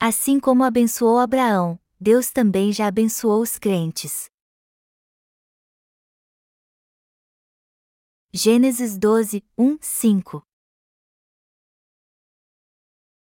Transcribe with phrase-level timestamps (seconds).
[0.00, 4.30] Assim como abençoou Abraão, Deus também já abençoou os crentes.
[8.32, 10.42] Gênesis 12, 1, 5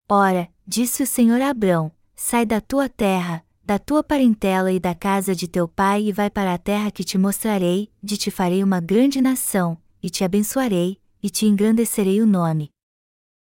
[0.08, 4.94] Ora, disse o Senhor a Abrão: Sai da tua terra, da tua parentela e da
[4.94, 8.62] casa de teu pai e vai para a terra que te mostrarei, de te farei
[8.62, 12.70] uma grande nação, e te abençoarei, e te engrandecerei o nome.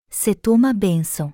[0.09, 1.33] Se tu uma bênção.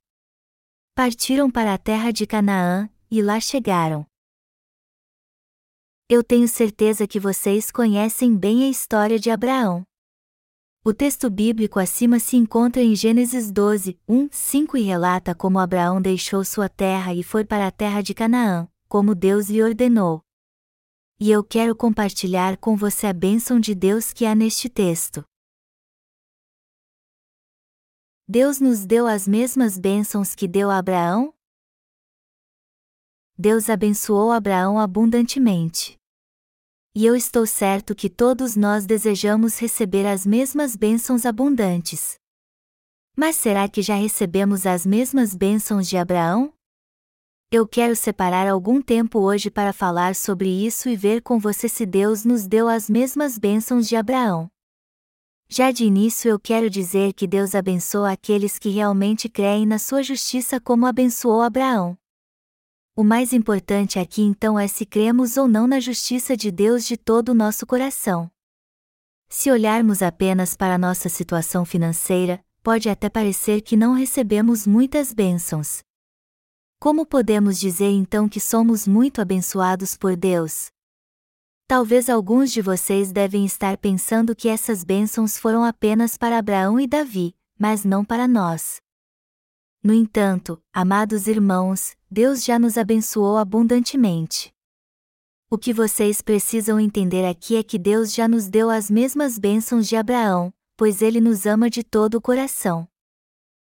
[0.93, 4.05] Partiram para a terra de Canaã, e lá chegaram.
[6.09, 9.83] Eu tenho certeza que vocês conhecem bem a história de Abraão.
[10.83, 16.01] O texto bíblico acima se encontra em Gênesis 12, 1, 5 e relata como Abraão
[16.01, 20.21] deixou sua terra e foi para a terra de Canaã, como Deus lhe ordenou.
[21.17, 25.23] E eu quero compartilhar com você a bênção de Deus que há neste texto.
[28.33, 31.33] Deus nos deu as mesmas bênçãos que deu a Abraão?
[33.37, 35.97] Deus abençoou Abraão abundantemente.
[36.95, 42.15] E eu estou certo que todos nós desejamos receber as mesmas bênçãos abundantes.
[43.17, 46.53] Mas será que já recebemos as mesmas bênçãos de Abraão?
[47.51, 51.85] Eu quero separar algum tempo hoje para falar sobre isso e ver com você se
[51.85, 54.49] Deus nos deu as mesmas bênçãos de Abraão.
[55.53, 60.01] Já de início eu quero dizer que Deus abençoa aqueles que realmente creem na sua
[60.01, 61.97] justiça como abençoou Abraão.
[62.95, 66.95] O mais importante aqui então é se cremos ou não na justiça de Deus de
[66.95, 68.31] todo o nosso coração.
[69.27, 75.81] Se olharmos apenas para nossa situação financeira, pode até parecer que não recebemos muitas bênçãos.
[76.79, 80.70] Como podemos dizer então que somos muito abençoados por Deus?
[81.71, 86.85] Talvez alguns de vocês devem estar pensando que essas bênçãos foram apenas para Abraão e
[86.85, 88.81] Davi, mas não para nós.
[89.81, 94.53] No entanto, amados irmãos, Deus já nos abençoou abundantemente.
[95.49, 99.87] O que vocês precisam entender aqui é que Deus já nos deu as mesmas bênçãos
[99.87, 102.85] de Abraão, pois ele nos ama de todo o coração.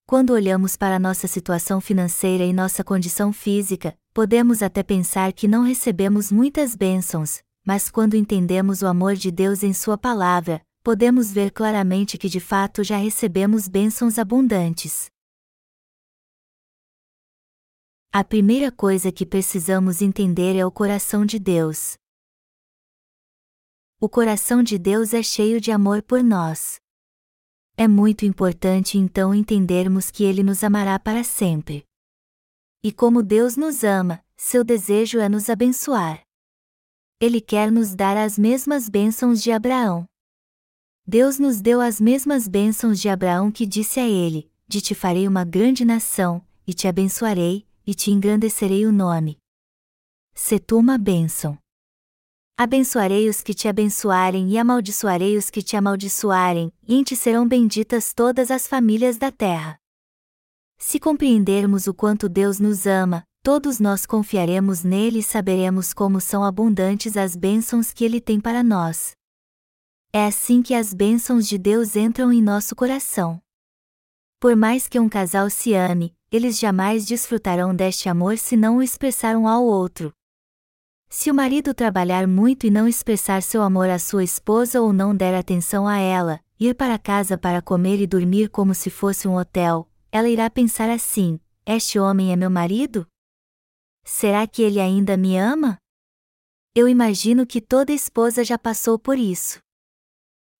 [0.06, 5.62] Quando olhamos para nossa situação financeira e nossa condição física, podemos até pensar que não
[5.62, 11.52] recebemos muitas bênçãos, mas quando entendemos o amor de Deus em Sua palavra, podemos ver
[11.52, 15.06] claramente que de fato já recebemos bênçãos abundantes.
[18.12, 21.94] A primeira coisa que precisamos entender é o coração de Deus.
[24.00, 26.80] O coração de Deus é cheio de amor por nós.
[27.76, 31.84] É muito importante então entendermos que Ele nos amará para sempre.
[32.82, 36.22] E como Deus nos ama, seu desejo é nos abençoar.
[37.22, 40.06] Ele quer nos dar as mesmas bênçãos de Abraão.
[41.06, 45.28] Deus nos deu as mesmas bênçãos de Abraão que disse a ele: De te farei
[45.28, 49.38] uma grande nação, e te abençoarei, e te engrandecerei o nome.
[50.34, 51.56] Se tu uma bênção.
[52.58, 57.46] Abençoarei os que te abençoarem e amaldiçoarei os que te amaldiçoarem, e em ti serão
[57.46, 59.78] benditas todas as famílias da terra.
[60.76, 66.44] Se compreendermos o quanto Deus nos ama, todos nós confiaremos nele e saberemos como são
[66.44, 69.16] abundantes as bênçãos que ele tem para nós.
[70.12, 73.40] É assim que as bênçãos de Deus entram em nosso coração.
[74.38, 78.82] Por mais que um casal se ame, eles jamais desfrutarão deste amor se não o
[78.82, 80.12] expressar um ao outro.
[81.08, 85.14] Se o marido trabalhar muito e não expressar seu amor à sua esposa ou não
[85.14, 89.36] der atenção a ela, ir para casa para comer e dormir como se fosse um
[89.36, 93.06] hotel, ela irá pensar assim: Este homem é meu marido?
[94.04, 95.78] Será que ele ainda me ama?
[96.74, 99.60] Eu imagino que toda esposa já passou por isso.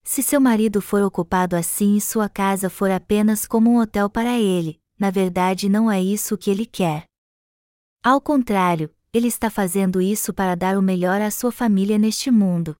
[0.04, 4.38] Se seu marido for ocupado assim e sua casa for apenas como um hotel para
[4.38, 7.04] ele, na verdade não é isso que ele quer.
[8.02, 12.74] Ao contrário, ele está fazendo isso para dar o melhor à sua família neste mundo.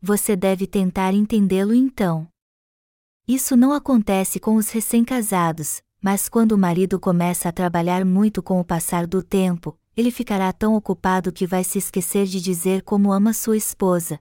[0.00, 2.28] Você deve tentar entendê-lo então.
[3.26, 8.58] Isso não acontece com os recém-casados, mas quando o marido começa a trabalhar muito com
[8.60, 13.12] o passar do tempo, ele ficará tão ocupado que vai se esquecer de dizer como
[13.12, 14.18] ama sua esposa.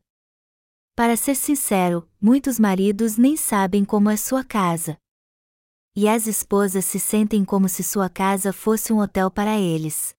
[0.95, 4.97] Para ser sincero, muitos maridos nem sabem como é sua casa.
[5.95, 10.13] e as esposas se sentem como se sua casa fosse um hotel para eles.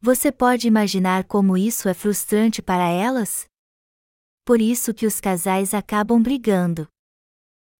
[0.00, 3.46] Você pode imaginar como isso é frustrante para elas?
[4.44, 6.88] Por isso que os casais acabam brigando.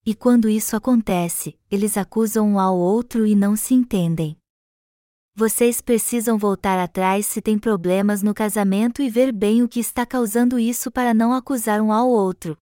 [0.05, 4.37] E quando isso acontece, eles acusam um ao outro e não se entendem.
[5.35, 10.05] Vocês precisam voltar atrás se tem problemas no casamento e ver bem o que está
[10.05, 12.57] causando isso para não acusar um ao outro.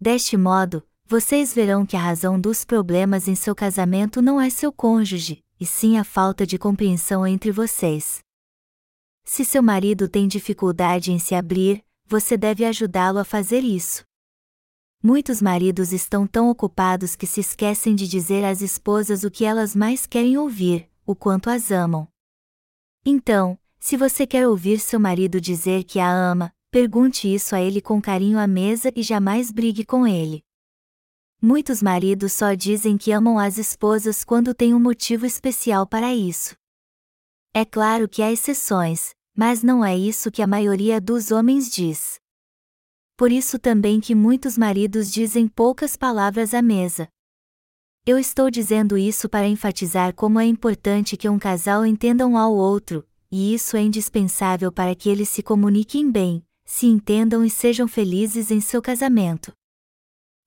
[0.00, 4.72] Deste modo, vocês verão que a razão dos problemas em seu casamento não é seu
[4.72, 8.18] cônjuge, e sim a falta de compreensão entre vocês.
[9.24, 14.04] Se seu marido tem dificuldade em se abrir, você deve ajudá-lo a fazer isso.
[15.08, 19.72] Muitos maridos estão tão ocupados que se esquecem de dizer às esposas o que elas
[19.72, 22.08] mais querem ouvir, o quanto as amam.
[23.04, 27.80] Então, se você quer ouvir seu marido dizer que a ama, pergunte isso a ele
[27.80, 30.42] com carinho à mesa e jamais brigue com ele.
[31.40, 36.56] Muitos maridos só dizem que amam as esposas quando têm um motivo especial para isso.
[37.54, 42.18] É claro que há exceções, mas não é isso que a maioria dos homens diz.
[43.16, 47.08] Por isso também que muitos maridos dizem poucas palavras à mesa.
[48.04, 52.54] Eu estou dizendo isso para enfatizar como é importante que um casal entenda um ao
[52.54, 57.88] outro, e isso é indispensável para que eles se comuniquem bem, se entendam e sejam
[57.88, 59.50] felizes em seu casamento.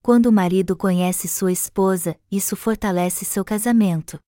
[0.01, 4.19] Quando o marido conhece sua esposa, isso fortalece seu casamento.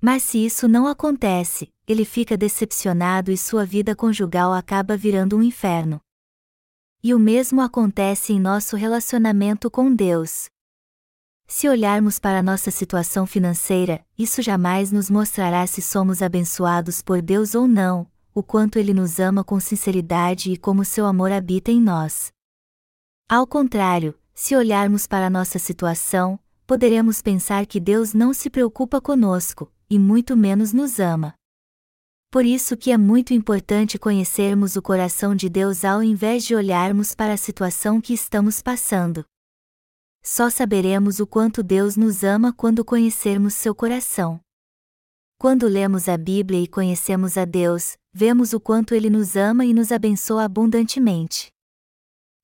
[0.00, 5.42] Mas se isso não acontece, ele fica decepcionado e sua vida conjugal acaba virando um
[5.42, 6.00] inferno.
[7.04, 10.46] E o mesmo acontece em nosso relacionamento com Deus.
[11.48, 17.56] Se olharmos para nossa situação financeira, isso jamais nos mostrará se somos abençoados por Deus
[17.56, 21.80] ou não, o quanto Ele nos ama com sinceridade e como seu amor habita em
[21.80, 22.30] nós.
[23.28, 26.38] Ao contrário, se olharmos para nossa situação,
[26.68, 31.34] poderemos pensar que Deus não se preocupa conosco, e muito menos nos ama.
[32.32, 37.14] Por isso que é muito importante conhecermos o coração de Deus ao invés de olharmos
[37.14, 39.22] para a situação que estamos passando.
[40.22, 44.40] Só saberemos o quanto Deus nos ama quando conhecermos seu coração.
[45.36, 49.74] Quando lemos a Bíblia e conhecemos a Deus, vemos o quanto Ele nos ama e
[49.74, 51.50] nos abençoa abundantemente.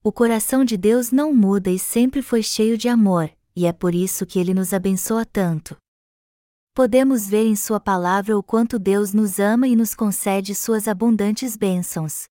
[0.05, 3.95] O coração de Deus não muda e sempre foi cheio de amor, e é por
[3.95, 5.79] isso que Ele nos abençoa tanto.
[6.79, 11.57] Podemos ver em Sua palavra o quanto Deus nos ama e nos concede Suas abundantes
[11.57, 12.27] bênçãos.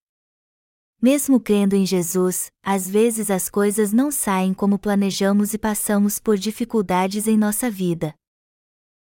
[1.02, 6.38] Mesmo crendo em Jesus, às vezes as coisas não saem como planejamos e passamos por
[6.38, 8.14] dificuldades em nossa vida.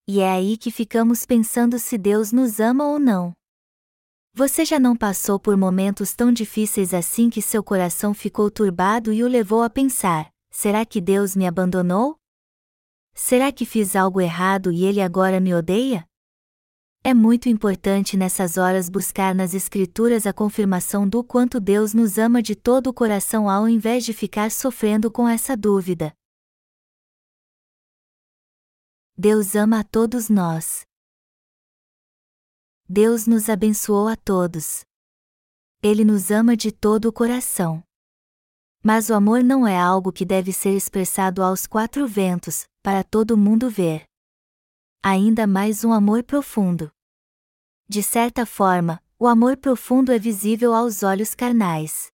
[0.07, 3.33] E é aí que ficamos pensando se Deus nos ama ou não.
[4.35, 9.23] Você já não passou por momentos tão difíceis assim que seu coração ficou turbado e
[9.23, 12.20] o levou a pensar: será que Deus me abandonou?
[13.23, 16.09] Será que fiz algo errado e ele agora me odeia?
[17.03, 22.41] É muito importante nessas horas buscar nas Escrituras a confirmação do quanto Deus nos ama
[22.41, 26.11] de todo o coração ao invés de ficar sofrendo com essa dúvida.
[29.15, 30.81] Deus ama a todos nós.
[32.89, 34.83] Deus nos abençoou a todos.
[35.83, 37.83] Ele nos ama de todo o coração.
[38.83, 43.37] Mas o amor não é algo que deve ser expressado aos quatro ventos, para todo
[43.37, 44.05] mundo ver
[45.03, 46.91] ainda mais um amor profundo.
[47.87, 52.11] De certa forma, o amor profundo é visível aos olhos carnais.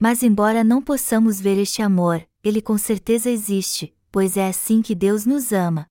[0.00, 4.94] Mas, embora não possamos ver este amor, ele com certeza existe, pois é assim que
[4.94, 5.86] Deus nos ama.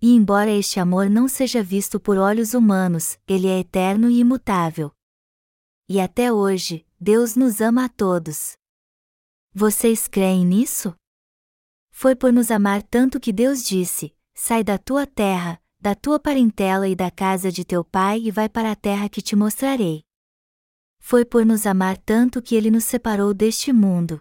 [0.00, 4.92] E embora este amor não seja visto por olhos humanos, ele é eterno e imutável.
[5.88, 8.56] E até hoje, Deus nos ama a todos.
[9.52, 10.94] Vocês creem nisso?
[11.90, 16.88] Foi por nos amar tanto que Deus disse: Sai da tua terra, da tua parentela
[16.88, 20.02] e da casa de teu pai e vai para a terra que te mostrarei.
[20.98, 24.20] Foi por nos amar tanto que ele nos separou deste mundo.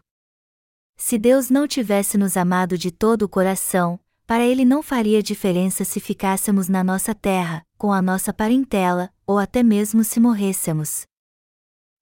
[0.95, 5.83] Se Deus não tivesse nos amado de todo o coração, para ele não faria diferença
[5.83, 11.07] se ficássemos na nossa terra, com a nossa parentela, ou até mesmo se morrêssemos.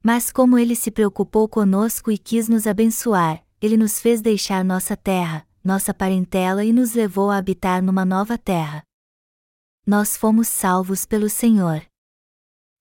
[0.03, 4.97] Mas como ele se preocupou conosco e quis nos abençoar, ele nos fez deixar nossa
[4.97, 8.83] terra, nossa parentela e nos levou a habitar numa nova terra.
[9.85, 11.85] Nós fomos salvos pelo Senhor.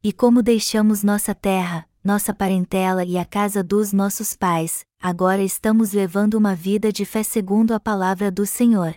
[0.04, 5.92] E como deixamos nossa terra, nossa parentela e a casa dos nossos pais, agora estamos
[5.92, 8.94] levando uma vida de fé segundo a palavra do Senhor.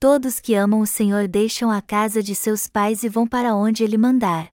[0.00, 3.84] Todos que amam o Senhor deixam a casa de seus pais e vão para onde
[3.84, 4.48] ele mandar.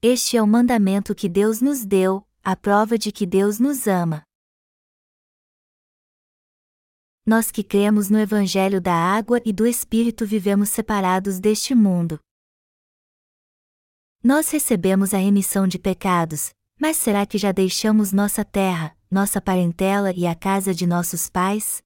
[0.00, 4.22] Este é o mandamento que Deus nos deu, a prova de que Deus nos ama.
[7.26, 12.20] Nós que cremos no Evangelho da água e do Espírito vivemos separados deste mundo.
[14.22, 20.12] Nós recebemos a remissão de pecados, mas será que já deixamos nossa terra, nossa parentela
[20.12, 21.82] e a casa de nossos pais?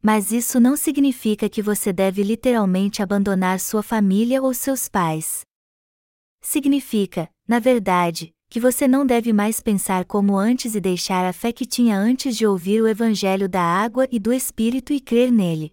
[0.00, 5.44] Mas isso não significa que você deve literalmente abandonar sua família ou seus pais.
[6.40, 11.52] Significa, na verdade, que você não deve mais pensar como antes e deixar a fé
[11.52, 15.72] que tinha antes de ouvir o Evangelho da água e do Espírito e crer nele.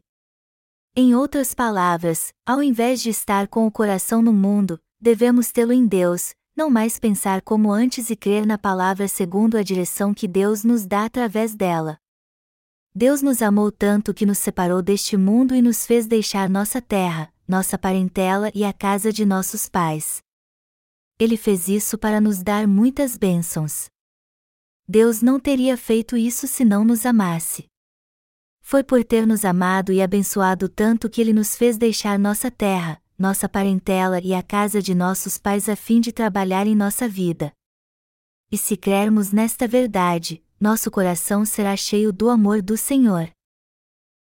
[0.93, 5.87] Em outras palavras, ao invés de estar com o coração no mundo, devemos tê-lo em
[5.87, 10.65] Deus, não mais pensar como antes e crer na palavra segundo a direção que Deus
[10.65, 11.97] nos dá através dela.
[12.93, 17.31] Deus nos amou tanto que nos separou deste mundo e nos fez deixar nossa terra,
[17.47, 20.21] nossa parentela e a casa de nossos pais.
[21.19, 23.87] Ele fez isso para nos dar muitas bênçãos.
[24.87, 27.65] Deus não teria feito isso se não nos amasse.
[28.61, 33.01] Foi por ter nos amado e abençoado tanto que Ele nos fez deixar nossa terra,
[33.17, 37.51] nossa parentela e a casa de nossos pais a fim de trabalhar em nossa vida.
[38.51, 43.29] E se crermos nesta verdade, nosso coração será cheio do amor do Senhor.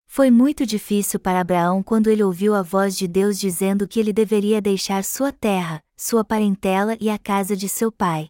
[0.07, 4.13] Foi muito difícil para Abraão quando ele ouviu a voz de Deus dizendo que ele
[4.13, 8.29] deveria deixar sua terra, sua parentela e a casa de seu pai.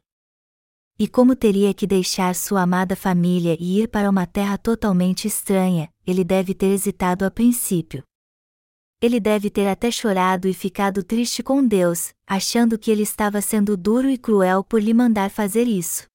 [0.97, 5.93] E como teria que deixar sua amada família e ir para uma terra totalmente estranha,
[6.07, 8.03] ele deve ter hesitado a princípio.
[9.03, 13.77] Ele deve ter até chorado e ficado triste com Deus, achando que ele estava sendo
[13.77, 16.07] duro e cruel por lhe mandar fazer isso.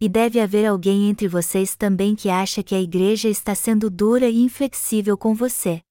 [0.00, 4.28] E deve haver alguém entre vocês também que acha que a igreja está sendo dura
[4.28, 5.82] e inflexível com você.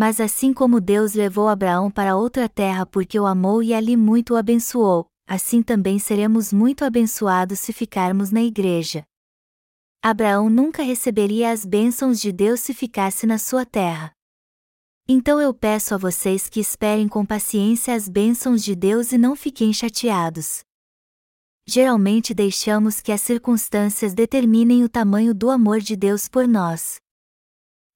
[0.00, 4.32] Mas assim como Deus levou Abraão para outra terra porque o amou e ali muito
[4.32, 9.04] o abençoou, assim também seremos muito abençoados se ficarmos na igreja.
[10.02, 14.10] Abraão nunca receberia as bênçãos de Deus se ficasse na sua terra.
[15.06, 19.36] Então eu peço a vocês que esperem com paciência as bênçãos de Deus e não
[19.36, 20.62] fiquem chateados
[21.68, 26.98] geralmente deixamos que as circunstâncias determinem o tamanho do amor de Deus por nós.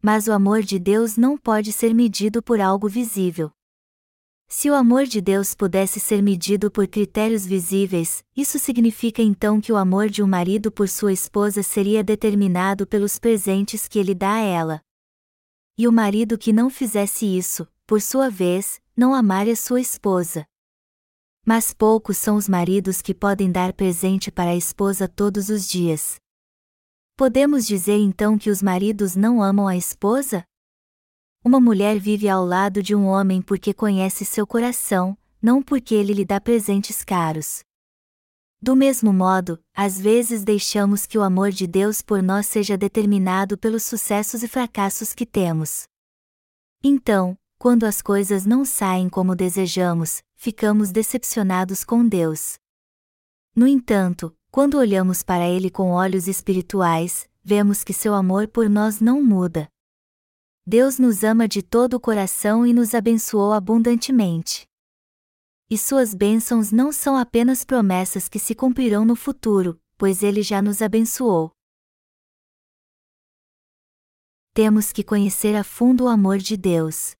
[0.04, 3.50] Mas o amor de Deus não pode ser medido por algo visível.
[4.46, 9.72] Se o amor de Deus pudesse ser medido por critérios visíveis, isso significa então que
[9.72, 14.34] o amor de um marido por sua esposa seria determinado pelos presentes que ele dá
[14.34, 14.82] a ela.
[15.74, 20.46] E o marido que não fizesse isso, por sua vez, não amaria sua esposa.
[21.46, 26.22] Mas poucos são os maridos que podem dar presente para a esposa todos os dias.
[27.16, 30.44] Podemos dizer então que os maridos não amam a esposa?
[31.44, 36.12] Uma mulher vive ao lado de um homem porque conhece seu coração, não porque ele
[36.12, 37.62] lhe dá presentes caros.
[38.60, 43.56] Do mesmo modo, às vezes deixamos que o amor de Deus por nós seja determinado
[43.56, 45.84] pelos sucessos e fracassos que temos.
[46.82, 52.58] Então, quando as coisas não saem como desejamos, ficamos decepcionados com Deus.
[53.54, 59.00] No entanto, quando olhamos para Ele com olhos espirituais, vemos que seu amor por nós
[59.00, 59.68] não muda.
[60.64, 64.64] Deus nos ama de todo o coração e nos abençoou abundantemente.
[65.68, 70.62] E suas bênçãos não são apenas promessas que se cumprirão no futuro, pois Ele já
[70.62, 71.50] nos abençoou.
[74.52, 77.16] Temos que conhecer a fundo o amor de Deus.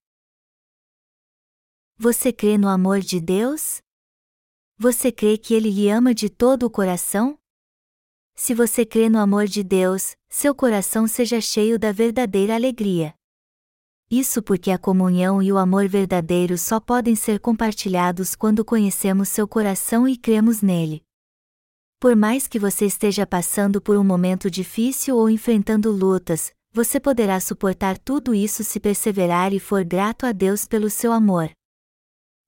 [1.96, 3.82] Você crê no amor de Deus?
[4.76, 7.38] Você crê que Ele lhe ama de todo o coração?
[8.34, 13.14] Se você crê no amor de Deus, seu coração seja cheio da verdadeira alegria.
[14.10, 19.46] Isso porque a comunhão e o amor verdadeiro só podem ser compartilhados quando conhecemos seu
[19.46, 21.02] coração e cremos nele.
[22.00, 27.38] Por mais que você esteja passando por um momento difícil ou enfrentando lutas, você poderá
[27.38, 31.48] suportar tudo isso se perseverar e for grato a Deus pelo seu amor.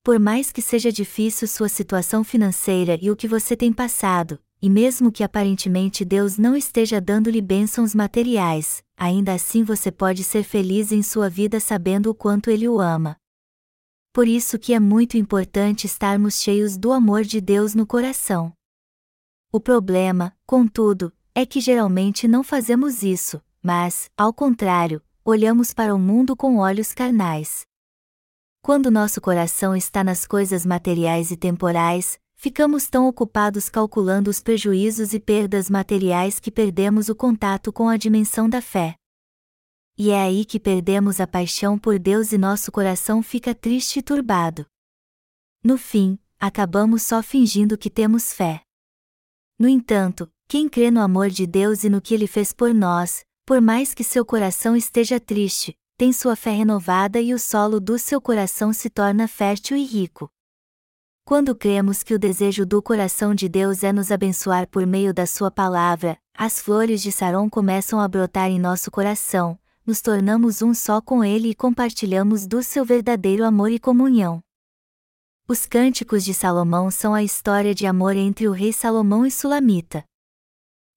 [0.07, 4.71] Por mais que seja difícil sua situação financeira e o que você tem passado, e
[4.71, 10.93] mesmo que aparentemente Deus não esteja dando-lhe bênçãos materiais, ainda assim você pode ser feliz
[10.93, 13.17] em sua vida sabendo o quanto Ele o ama.
[14.13, 18.53] Por isso que é muito importante estarmos cheios do amor de Deus no coração.
[19.51, 25.99] O problema, contudo, é que geralmente não fazemos isso, mas, ao contrário, olhamos para o
[25.99, 27.67] mundo com olhos carnais.
[28.67, 35.15] Quando nosso coração está nas coisas materiais e temporais, ficamos tão ocupados calculando os prejuízos
[35.15, 38.97] e perdas materiais que perdemos o contato com a dimensão da fé.
[39.97, 44.03] E é aí que perdemos a paixão por Deus e nosso coração fica triste e
[44.03, 44.67] turbado.
[45.63, 48.63] No fim, acabamos só fingindo que temos fé.
[49.57, 53.25] No entanto, quem crê no amor de Deus e no que Ele fez por nós,
[53.47, 57.99] por mais que seu coração esteja triste, tem sua fé renovada e o solo do
[57.99, 60.31] seu coração se torna fértil e rico.
[61.25, 65.27] Quando cremos que o desejo do coração de Deus é nos abençoar por meio da
[65.27, 70.73] Sua palavra, as flores de Saron começam a brotar em nosso coração, nos tornamos um
[70.73, 74.41] só com Ele e compartilhamos do seu verdadeiro amor e comunhão.
[75.49, 80.05] Os cânticos de Salomão são a história de amor entre o rei Salomão e Sulamita.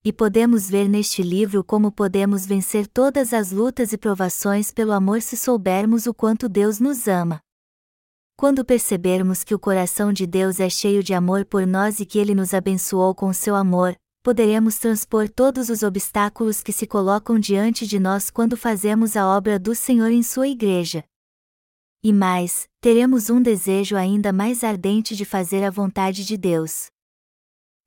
[0.04, 5.22] E podemos ver neste livro como podemos vencer todas as lutas e provações pelo amor
[5.22, 7.42] se soubermos o quanto Deus nos ama.
[8.38, 12.18] Quando percebermos que o coração de Deus é cheio de amor por nós e que
[12.18, 17.86] Ele nos abençoou com seu amor, poderemos transpor todos os obstáculos que se colocam diante
[17.86, 21.04] de nós quando fazemos a obra do Senhor em Sua igreja.
[22.02, 26.90] E mais, teremos um desejo ainda mais ardente de fazer a vontade de Deus.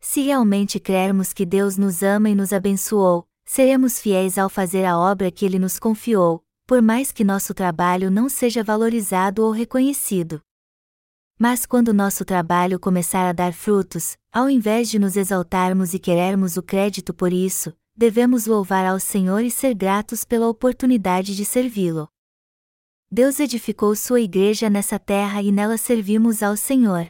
[0.04, 4.98] Se realmente crermos que Deus nos ama e nos abençoou, seremos fiéis ao fazer a
[4.98, 10.42] obra que Ele nos confiou, por mais que nosso trabalho não seja valorizado ou reconhecido.
[11.38, 16.56] Mas quando nosso trabalho começar a dar frutos, ao invés de nos exaltarmos e querermos
[16.56, 22.08] o crédito por isso, devemos louvar ao Senhor e ser gratos pela oportunidade de servi-lo.
[23.08, 27.08] Deus edificou sua igreja nessa terra e nela servimos ao Senhor.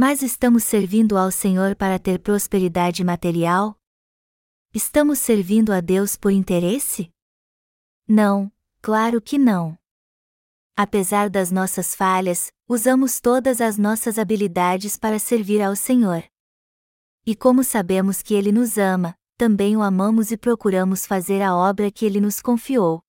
[0.00, 3.76] Mas estamos servindo ao Senhor para ter prosperidade material?
[4.72, 7.10] Estamos servindo a Deus por interesse?
[8.06, 8.48] Não,
[8.80, 9.76] claro que não.
[10.76, 16.22] Apesar das nossas falhas, usamos todas as nossas habilidades para servir ao Senhor.
[17.26, 21.90] E como sabemos que Ele nos ama, também o amamos e procuramos fazer a obra
[21.90, 23.02] que Ele nos confiou.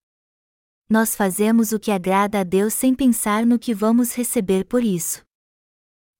[0.89, 5.28] Nós fazemos o que agrada a Deus sem pensar no que vamos receber por isso.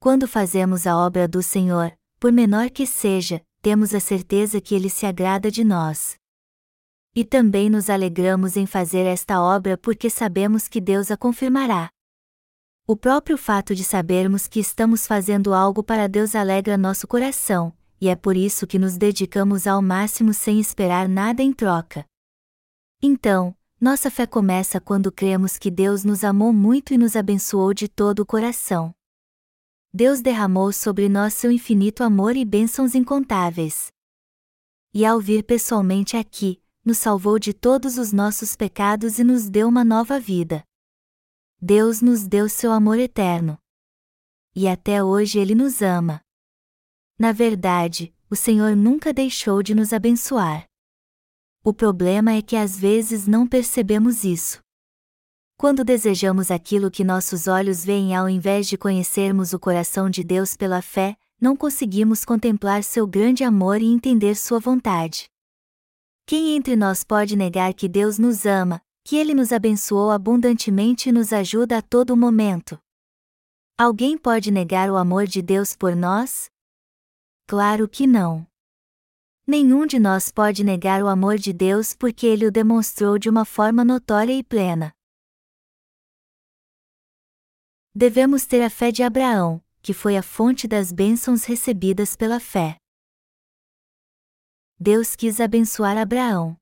[0.01, 1.91] Quando fazemos a obra do Senhor,
[2.21, 6.15] por menor que seja, temos a certeza que Ele se agrada de nós.
[7.13, 11.89] E também nos alegramos em fazer esta obra porque sabemos que Deus a confirmará.
[12.87, 18.07] O próprio fato de sabermos que estamos fazendo algo para Deus alegra nosso coração, e
[18.07, 22.05] é por isso que nos dedicamos ao máximo sem esperar nada em troca.
[23.03, 27.89] Então, nossa fé começa quando cremos que Deus nos amou muito e nos abençoou de
[27.89, 28.93] todo o coração.
[29.91, 33.91] Deus derramou sobre nós seu infinito amor e bênçãos incontáveis.
[34.93, 39.67] E ao vir pessoalmente aqui, nos salvou de todos os nossos pecados e nos deu
[39.67, 40.63] uma nova vida.
[41.59, 43.57] Deus nos deu seu amor eterno.
[44.55, 46.21] E até hoje Ele nos ama.
[47.17, 50.65] Na verdade, o Senhor nunca deixou de nos abençoar.
[51.63, 54.61] O problema é que às vezes não percebemos isso.
[55.59, 60.55] Quando desejamos aquilo que nossos olhos veem ao invés de conhecermos o coração de Deus
[60.55, 65.29] pela fé, não conseguimos contemplar seu grande amor e entender sua vontade.
[66.25, 71.11] Quem entre nós pode negar que Deus nos ama, que Ele nos abençoou abundantemente e
[71.11, 72.79] nos ajuda a todo momento?
[73.77, 76.49] Alguém pode negar o amor de Deus por nós?
[77.45, 78.47] Claro que não.
[79.45, 83.43] Nenhum de nós pode negar o amor de Deus porque Ele o demonstrou de uma
[83.43, 84.93] forma notória e plena.
[87.93, 92.77] Devemos ter a fé de Abraão, que foi a fonte das bênçãos recebidas pela fé.
[94.79, 96.55] Deus quis abençoar Abraão.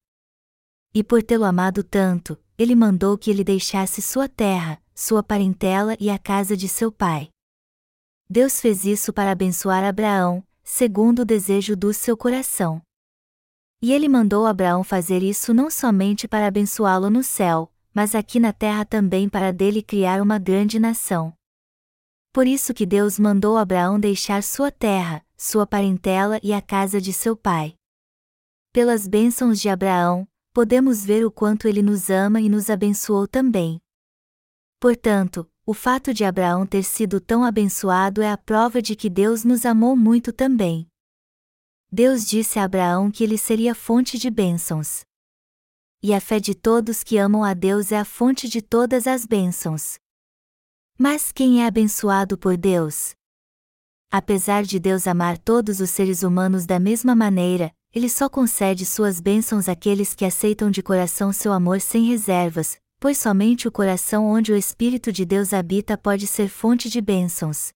[0.93, 6.09] E por tê-lo amado tanto, ele mandou que ele deixasse sua terra, sua parentela e
[6.09, 7.29] a casa de seu pai.
[8.29, 12.81] Deus fez isso para abençoar Abraão, segundo o desejo do seu coração.
[13.81, 18.53] E ele mandou Abraão fazer isso não somente para abençoá-lo no céu, mas aqui na
[18.53, 21.33] terra também para dele criar uma grande nação.
[22.31, 27.11] Por isso que Deus mandou Abraão deixar sua terra, sua parentela e a casa de
[27.11, 27.73] seu pai.
[28.71, 33.81] Pelas bênçãos de Abraão, podemos ver o quanto ele nos ama e nos abençoou também.
[34.79, 39.43] Portanto, o fato de Abraão ter sido tão abençoado é a prova de que Deus
[39.43, 40.87] nos amou muito também.
[41.91, 45.03] Deus disse a Abraão que ele seria fonte de bênçãos.
[46.01, 49.25] E a fé de todos que amam a Deus é a fonte de todas as
[49.25, 49.97] bênçãos.
[50.97, 53.15] Mas quem é abençoado por Deus?
[54.11, 59.19] Apesar de Deus amar todos os seres humanos da mesma maneira, ele só concede suas
[59.19, 64.51] bênçãos àqueles que aceitam de coração seu amor sem reservas, pois somente o coração onde
[64.51, 67.71] o Espírito de Deus habita pode ser fonte de bênçãos.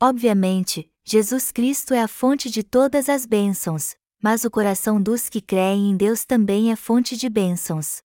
[0.00, 5.40] Obviamente, Jesus Cristo é a fonte de todas as bênçãos, mas o coração dos que
[5.40, 7.98] creem em Deus também é fonte de bênçãos.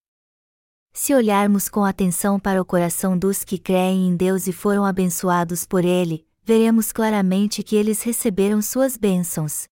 [0.93, 5.65] Se olharmos com atenção para o coração dos que creem em Deus e foram abençoados
[5.65, 9.67] por Ele, veremos claramente que eles receberam suas bênçãos.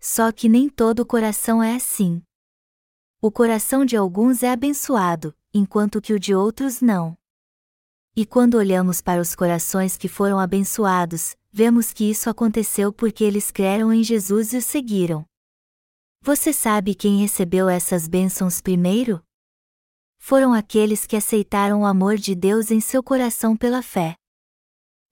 [0.00, 2.22] Só que nem todo o coração é assim.
[3.20, 7.16] O coração de alguns é abençoado, enquanto que o de outros não.
[8.14, 13.50] E quando olhamos para os corações que foram abençoados, vemos que isso aconteceu porque eles
[13.50, 15.24] creram em Jesus e o seguiram.
[16.26, 19.22] Você sabe quem recebeu essas bênçãos primeiro?
[20.18, 24.16] Foram aqueles que aceitaram o amor de Deus em seu coração pela fé.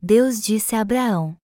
[0.02, 1.36] Deus disse a Abraão: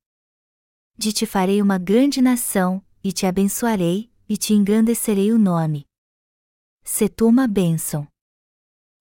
[0.98, 5.86] De te farei uma grande nação, e te abençoarei, e te engrandecerei o nome.
[6.82, 8.08] Se tu uma bênção.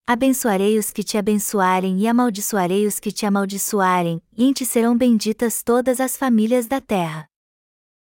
[0.06, 4.96] Abençoarei os que te abençoarem e amaldiçoarei os que te amaldiçoarem, e em ti serão
[4.96, 7.29] benditas todas as famílias da terra.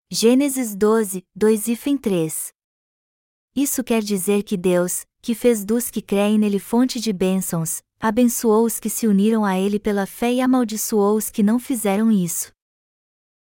[0.10, 2.54] Gênesis 12, 2 e 3.
[3.54, 8.65] Isso quer dizer que Deus, que fez dos que creem nele fonte de bênçãos, abençoou
[8.65, 12.54] os que se uniram a ele pela fé e amaldiçoou os que não fizeram isso.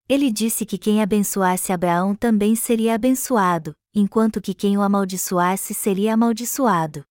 [0.09, 6.15] Ele disse que quem abençoasse Abraão também seria abençoado, enquanto que quem o amaldiçoasse seria
[6.15, 7.05] amaldiçoado.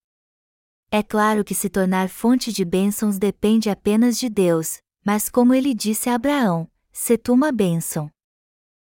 [0.91, 5.73] É claro que se tornar fonte de bênçãos depende apenas de Deus, mas como ele
[5.73, 8.15] disse a Abraão, se tu uma bênção.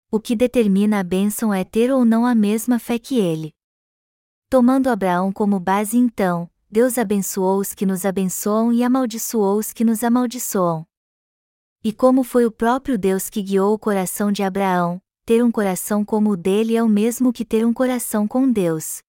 [0.09, 3.53] O que determina a bênção é ter ou não a mesma fé que ele.
[4.49, 9.83] Tomando Abraão como base então, Deus abençoou os que nos abençoam e amaldiçoou os que
[9.83, 10.85] nos amaldiçoam.
[11.83, 16.05] E como foi o próprio Deus que guiou o coração de Abraão, ter um coração
[16.05, 18.99] como o dele é o mesmo que ter um coração com Deus.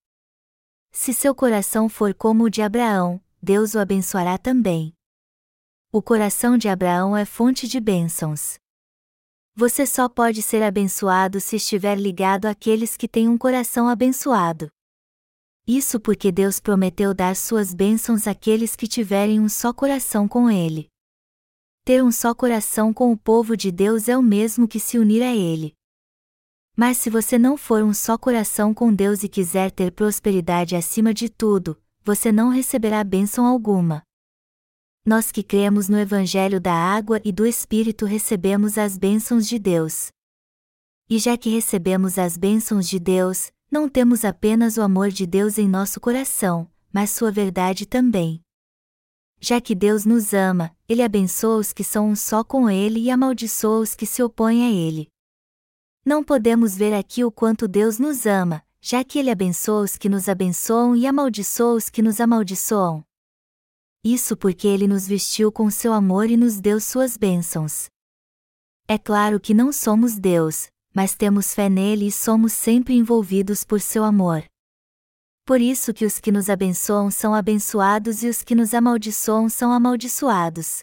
[0.91, 4.93] Se seu coração for como o de Abraão, Deus o abençoará também.
[5.93, 8.59] O coração de Abraão é fonte de bênçãos.
[9.59, 14.69] Você só pode ser abençoado se estiver ligado àqueles que têm um coração abençoado.
[15.67, 20.87] Isso porque Deus prometeu dar suas bênçãos àqueles que tiverem um só coração com Ele.
[21.83, 25.21] Ter um só coração com o povo de Deus é o mesmo que se unir
[25.21, 25.73] a Ele.
[26.73, 31.13] Mas se você não for um só coração com Deus e quiser ter prosperidade acima
[31.13, 34.03] de tudo, você não receberá bênção alguma.
[35.09, 40.09] Nós que cremos no Evangelho da Água e do Espírito recebemos as bênçãos de Deus.
[41.09, 45.57] E já que recebemos as bênçãos de Deus, não temos apenas o amor de Deus
[45.57, 48.39] em nosso coração, mas sua verdade também.
[49.41, 53.09] Já que Deus nos ama, Ele abençoa os que são um só com Ele e
[53.09, 55.07] amaldiçoa os que se opõem a Ele.
[56.05, 60.07] Não podemos ver aqui o quanto Deus nos ama, já que Ele abençoa os que
[60.07, 63.08] nos abençoam e amaldiçoa os que nos amaldiçoam.
[64.03, 67.87] Isso porque Ele nos vestiu com seu amor e nos deu suas bênçãos.
[68.87, 73.81] É claro que não somos Deus, mas temos fé nele e somos sempre envolvidos por
[73.81, 74.43] seu amor.
[75.45, 79.71] Por isso que os que nos abençoam são abençoados e os que nos amaldiçoam são
[79.71, 80.79] amaldiçoados.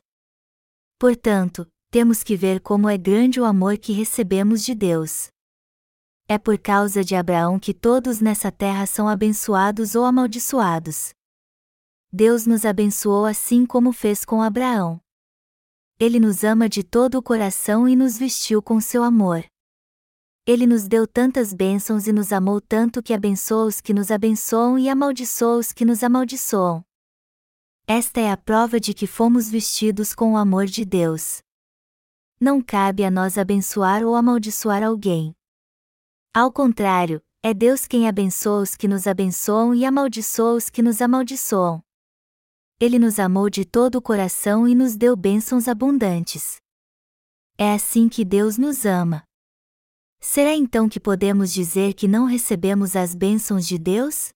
[0.99, 5.29] Portanto, temos que ver como é grande o amor que recebemos de Deus.
[6.29, 11.16] É por causa de Abraão que todos nessa terra são abençoados ou amaldiçoados.
[12.13, 15.01] Deus nos abençoou assim como fez com Abraão.
[15.99, 19.45] Ele nos ama de todo o coração e nos vestiu com seu amor.
[20.47, 24.79] Ele nos deu tantas bênçãos e nos amou tanto que abençoa os que nos abençoam
[24.79, 26.85] e amaldiçoa os que nos amaldiçoam.
[27.87, 31.39] Esta é a prova de que fomos vestidos com o amor de Deus.
[32.39, 35.35] Não cabe a nós abençoar ou amaldiçoar alguém.
[36.35, 41.01] Ao contrário, é Deus quem abençoa os que nos abençoam e amaldiçoa os que nos
[41.01, 41.86] amaldiçoam.
[42.79, 46.57] Ele nos amou de todo o coração e nos deu bênçãos abundantes.
[47.57, 49.23] É assim que Deus nos ama.
[50.21, 54.29] Será então que podemos dizer que não recebemos as bênçãos de Deus?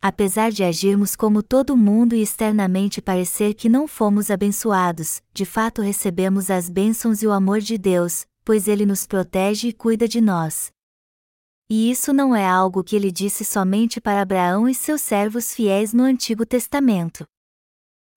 [0.00, 5.82] Apesar de agirmos como todo mundo e externamente parecer que não fomos abençoados, de fato
[5.82, 10.20] recebemos as bênçãos e o amor de Deus, pois Ele nos protege e cuida de
[10.20, 10.70] nós.
[11.68, 15.92] E isso não é algo que ele disse somente para Abraão e seus servos fiéis
[15.92, 17.24] no Antigo Testamento.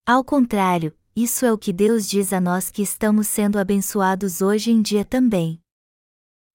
[0.05, 4.69] Ao contrário, isso é o que Deus diz a nós que estamos sendo abençoados hoje
[4.69, 5.61] em dia também.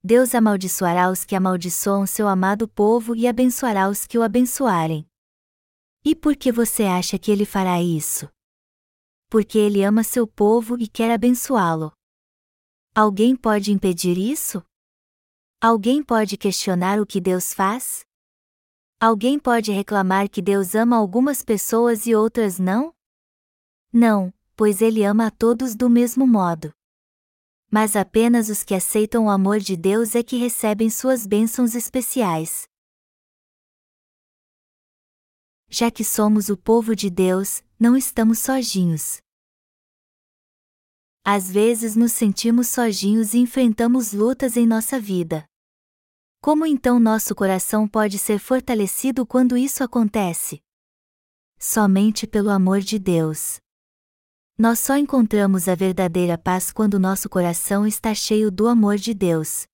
[0.05, 5.09] Deus amaldiçoará os que amaldiçoam seu amado povo e abençoará os que o abençoarem.
[6.05, 8.29] E por que você acha que ele fará isso?
[9.31, 11.91] Porque ele ama seu povo e quer abençoá-lo.
[12.95, 14.63] Alguém pode impedir isso?
[15.59, 18.05] Alguém pode questionar o que Deus faz?
[19.01, 22.93] Alguém pode reclamar que Deus ama algumas pessoas e outras não?
[23.93, 26.73] Não, pois ele ama a todos do mesmo modo.
[27.71, 32.69] Mas apenas os que aceitam o amor de Deus é que recebem suas bênçãos especiais
[35.69, 39.19] já que somos o povo de Deus, não estamos sozinhos.
[41.23, 45.45] Às vezes nos sentimos sozinhos e enfrentamos lutas em nossa vida.
[46.41, 50.63] Como então nosso coração pode ser fortalecido quando isso acontece?
[51.59, 53.59] Somente pelo amor de Deus.
[54.61, 59.69] Nós só encontramos a verdadeira paz quando nosso coração está cheio do amor de Deus.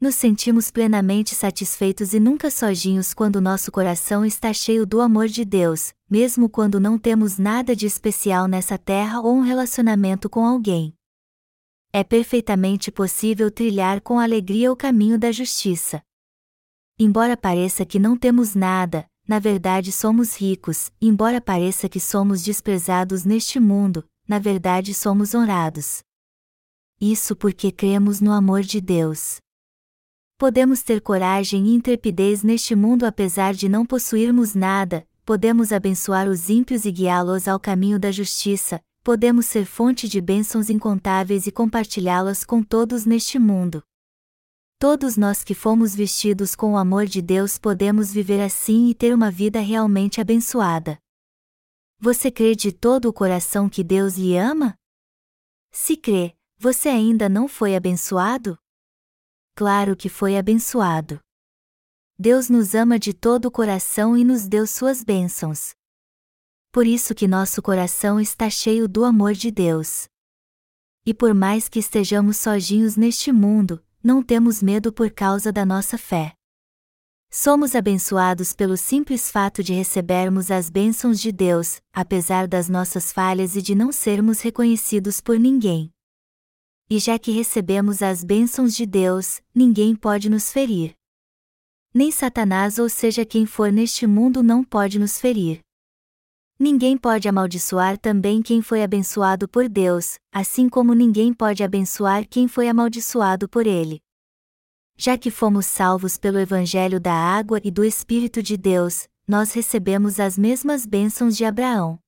[0.00, 5.44] Nos sentimos plenamente satisfeitos e nunca sozinhos quando nosso coração está cheio do amor de
[5.44, 10.92] Deus, mesmo quando não temos nada de especial nessa terra ou um relacionamento com alguém.
[11.92, 16.02] É perfeitamente possível trilhar com alegria o caminho da justiça.
[16.98, 23.24] Embora pareça que não temos nada, na verdade somos ricos, embora pareça que somos desprezados
[23.24, 26.02] neste mundo, na verdade somos honrados.
[27.00, 29.36] Isso porque cremos no amor de Deus.
[30.38, 36.50] Podemos ter coragem e intrepidez neste mundo apesar de não possuirmos nada, podemos abençoar os
[36.50, 42.44] ímpios e guiá-los ao caminho da justiça, podemos ser fonte de bênçãos incontáveis e compartilhá-las
[42.44, 43.82] com todos neste mundo.
[44.86, 49.14] Todos nós que fomos vestidos com o amor de Deus podemos viver assim e ter
[49.14, 50.98] uma vida realmente abençoada.
[51.98, 54.78] Você crê de todo o coração que Deus lhe ama?
[55.72, 58.58] Se crê, você ainda não foi abençoado?
[59.56, 61.18] Claro que foi abençoado.
[62.18, 65.72] Deus nos ama de todo o coração e nos deu suas bênçãos.
[66.70, 70.08] Por isso que nosso coração está cheio do amor de Deus.
[71.06, 75.96] E por mais que estejamos sozinhos neste mundo, não temos medo por causa da nossa
[75.96, 76.34] fé.
[77.30, 83.56] Somos abençoados pelo simples fato de recebermos as bênçãos de Deus, apesar das nossas falhas
[83.56, 85.90] e de não sermos reconhecidos por ninguém.
[86.88, 90.94] E já que recebemos as bênçãos de Deus, ninguém pode nos ferir.
[91.94, 95.63] Nem Satanás ou seja quem for neste mundo não pode nos ferir.
[96.58, 102.46] Ninguém pode amaldiçoar também quem foi abençoado por Deus, assim como ninguém pode abençoar quem
[102.46, 104.00] foi amaldiçoado por Ele.
[104.96, 110.20] Já que fomos salvos pelo Evangelho da Água e do Espírito de Deus, nós recebemos
[110.20, 111.98] as mesmas bênçãos de Abraão.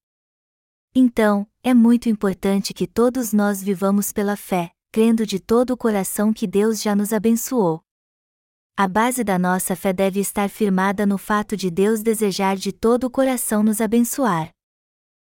[0.95, 6.33] Então, é muito importante que todos nós vivamos pela fé, crendo de todo o coração
[6.33, 7.86] que Deus já nos abençoou.
[8.79, 13.05] A base da nossa fé deve estar firmada no fato de Deus desejar de todo
[13.05, 14.51] o coração nos abençoar.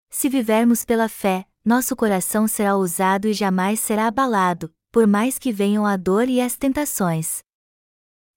[0.10, 5.52] Se vivermos pela fé, nosso coração será ousado e jamais será abalado, por mais que
[5.52, 7.44] venham a dor e as tentações.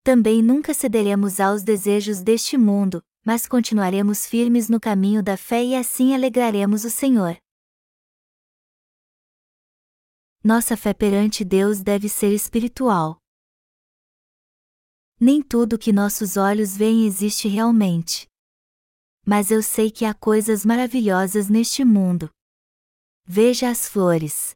[0.04, 5.74] Também nunca cederemos aos desejos deste mundo, mas continuaremos firmes no caminho da fé e
[5.74, 7.38] assim alegraremos o Senhor.
[10.44, 13.19] Nossa fé perante Deus deve ser espiritual.
[15.22, 18.26] Nem tudo que nossos olhos veem existe realmente.
[19.26, 22.30] Mas eu sei que há coisas maravilhosas neste mundo.
[23.26, 24.54] Veja as flores.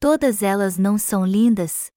[0.00, 1.90] Todas elas não são lindas?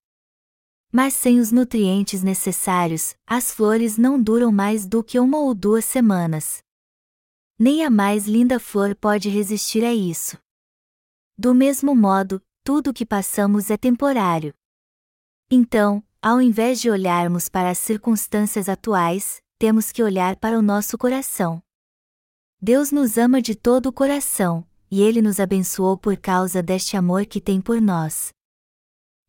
[0.92, 5.86] Mas sem os nutrientes necessários, as flores não duram mais do que uma ou duas
[5.86, 6.62] semanas.
[7.58, 10.38] Nem a mais linda flor pode resistir a isso.
[11.38, 14.54] Do mesmo modo, tudo o que passamos é temporário.
[15.50, 20.96] Então, ao invés de olharmos para as circunstâncias atuais, temos que olhar para o nosso
[20.96, 21.64] coração.
[22.62, 27.26] Deus nos ama de todo o coração, e Ele nos abençoou por causa deste amor
[27.26, 28.32] que tem por nós.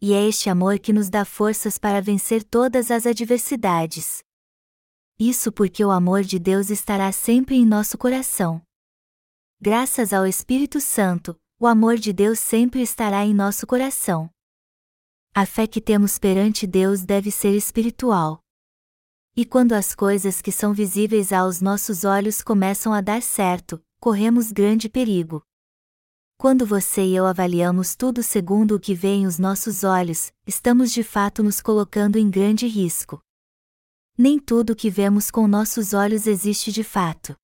[0.02, 4.22] E é este amor que nos dá forças para vencer todas as adversidades.
[5.18, 8.60] Isso porque o amor de Deus estará sempre em nosso coração.
[9.58, 14.28] Graças ao Espírito Santo, o amor de Deus sempre estará em nosso coração.
[15.34, 18.42] A fé que temos perante Deus deve ser espiritual.
[19.34, 24.52] E quando as coisas que são visíveis aos nossos olhos começam a dar certo, corremos
[24.52, 25.42] grande perigo.
[26.36, 30.92] Quando você e eu avaliamos tudo segundo o que vê em os nossos olhos, estamos
[30.92, 33.18] de fato nos colocando em grande risco.
[34.18, 37.34] Nem tudo o que vemos com nossos olhos existe de fato.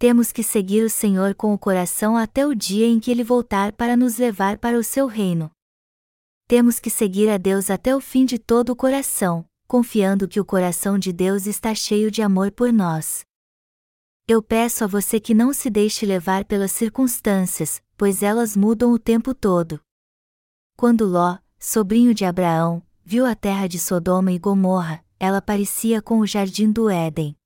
[0.00, 3.72] Temos que seguir o Senhor com o coração até o dia em que ele voltar
[3.72, 5.48] para nos levar para o seu reino
[6.48, 10.44] temos que seguir a Deus até o fim de todo o coração, confiando que o
[10.46, 13.22] coração de Deus está cheio de amor por nós.
[14.26, 18.98] Eu peço a você que não se deixe levar pelas circunstâncias, pois elas mudam o
[18.98, 19.78] tempo todo.
[20.74, 26.18] Quando Ló, sobrinho de Abraão, viu a terra de Sodoma e Gomorra, ela parecia com
[26.18, 27.36] o jardim do Éden.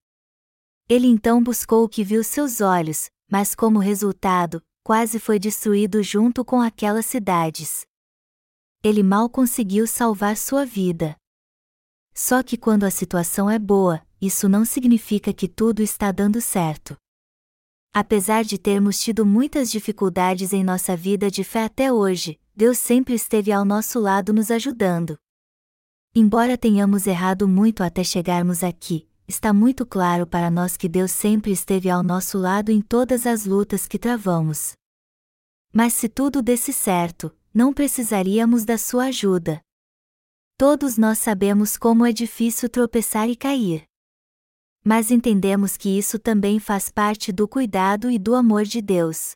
[0.88, 6.45] Ele então buscou o que viu seus olhos, mas como resultado, quase foi destruído junto
[6.45, 7.85] com aquelas cidades
[8.83, 11.16] ele mal conseguiu salvar sua vida.
[12.12, 16.97] Só que quando a situação é boa, isso não significa que tudo está dando certo.
[17.95, 23.14] Apesar de termos tido muitas dificuldades em nossa vida de fé até hoje, Deus sempre
[23.14, 25.16] esteve ao nosso lado nos ajudando.
[26.14, 31.53] Embora tenhamos errado muito até chegarmos aqui, está muito claro para nós que Deus sempre
[31.53, 34.73] esteve ao nosso lado em todas as lutas que travamos.
[35.73, 39.61] Mas se tudo desse certo, não precisaríamos da sua ajuda.
[40.57, 43.85] Todos nós sabemos como é difícil tropeçar e cair.
[44.85, 49.33] Mas entendemos que isso também faz parte do cuidado e do amor de Deus.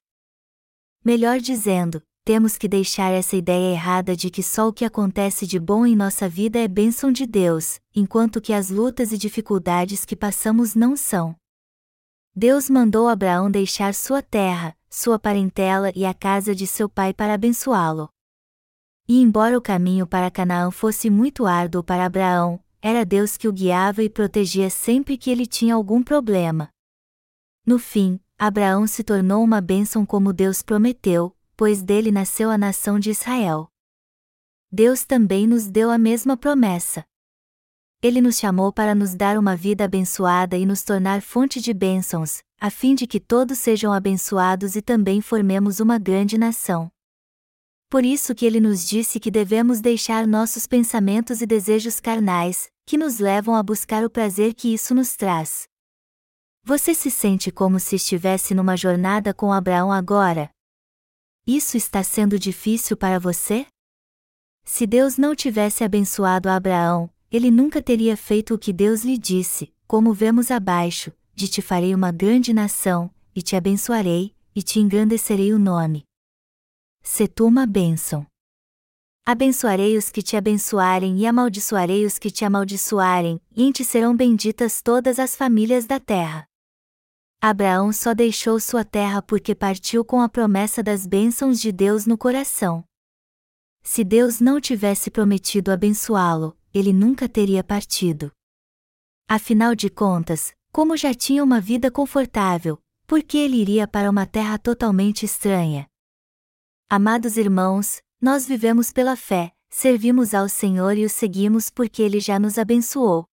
[1.05, 5.61] Melhor dizendo, temos que deixar essa ideia errada de que só o que acontece de
[5.61, 10.17] bom em nossa vida é bênção de Deus, enquanto que as lutas e dificuldades que
[10.17, 11.37] passamos não são.
[12.35, 17.35] Deus mandou Abraão deixar sua terra, sua parentela e a casa de seu pai para
[17.35, 18.09] abençoá-lo.
[19.07, 23.53] E embora o caminho para Canaã fosse muito árduo para Abraão, era Deus que o
[23.53, 26.71] guiava e protegia sempre que ele tinha algum problema.
[27.67, 32.99] No fim, Abraão se tornou uma bênção como Deus prometeu, pois dele nasceu a nação
[32.99, 33.69] de Israel.
[34.73, 37.05] Deus também nos deu a mesma promessa.
[38.01, 42.46] Ele nos chamou para nos dar uma vida abençoada e nos tornar fonte de bênçãos,
[42.59, 46.91] a fim de que todos sejam abençoados e também formemos uma grande nação.
[47.89, 52.97] Por isso que ele nos disse que devemos deixar nossos pensamentos e desejos carnais, que
[52.97, 55.69] nos levam a buscar o prazer que isso nos traz.
[56.65, 60.51] Você se sente como se estivesse numa jornada com Abraão agora?
[61.47, 63.67] Isso está sendo difícil para você?
[64.65, 69.73] Se Deus não tivesse abençoado Abraão, ele nunca teria feito o que Deus lhe disse,
[69.87, 75.53] como vemos abaixo: de te farei uma grande nação, e te abençoarei, e te engrandecerei
[75.53, 76.03] o nome.
[77.03, 78.27] Se tu uma bênção.
[79.27, 84.17] Abençoarei os que te abençoarem e amaldiçoarei os que te amaldiçoarem, e em ti serão
[84.17, 86.49] benditas todas as famílias da terra.
[87.39, 92.17] Abraão só deixou sua terra porque partiu com a promessa das bênçãos de Deus no
[92.17, 92.83] coração.
[93.83, 98.33] Se Deus não tivesse prometido abençoá-lo, ele nunca teria partido.
[99.29, 104.27] Afinal de contas, como já tinha uma vida confortável, por que ele iria para uma
[104.27, 105.87] terra totalmente estranha?
[106.87, 112.39] Amados irmãos, nós vivemos pela fé, servimos ao Senhor e o seguimos porque ele já
[112.39, 113.25] nos abençoou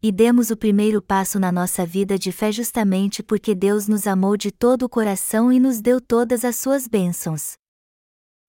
[0.00, 4.36] e demos o primeiro passo na nossa vida de fé justamente porque Deus nos amou
[4.36, 7.54] de todo o coração e nos deu todas as suas bênçãos.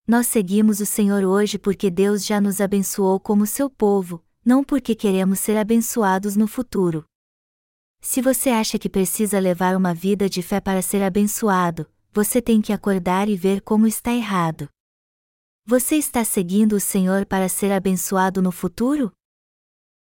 [0.06, 4.94] Nós seguimos o Senhor hoje porque Deus já nos abençoou como seu povo, não porque
[4.94, 7.04] queremos ser abençoados no futuro.
[8.08, 12.62] Se você acha que precisa levar uma vida de fé para ser abençoado, você tem
[12.62, 14.68] que acordar e ver como está errado.
[15.66, 19.10] Você está seguindo o Senhor para ser abençoado no futuro?